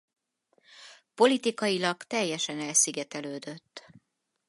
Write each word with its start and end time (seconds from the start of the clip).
Politikailag 1.13 1.97
teljesen 2.03 2.59
elszigetelődött. 2.59 3.85